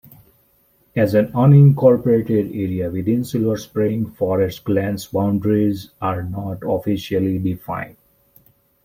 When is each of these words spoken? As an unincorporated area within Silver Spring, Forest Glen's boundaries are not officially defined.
As 0.95 1.13
an 1.13 1.27
unincorporated 1.27 2.49
area 2.59 2.89
within 2.89 3.23
Silver 3.23 3.55
Spring, 3.55 4.09
Forest 4.09 4.63
Glen's 4.63 5.05
boundaries 5.05 5.91
are 6.01 6.23
not 6.23 6.63
officially 6.63 7.37
defined. 7.37 7.97